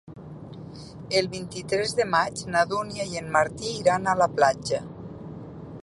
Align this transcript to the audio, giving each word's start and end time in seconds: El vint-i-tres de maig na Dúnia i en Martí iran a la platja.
El 1.19 1.27
vint-i-tres 1.33 1.93
de 1.99 2.07
maig 2.15 2.41
na 2.55 2.65
Dúnia 2.73 3.07
i 3.13 3.21
en 3.23 3.31
Martí 3.37 3.75
iran 3.85 4.07
a 4.15 4.19
la 4.23 4.31
platja. 4.41 4.83